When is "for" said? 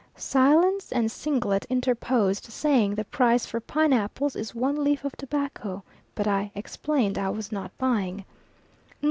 3.45-3.59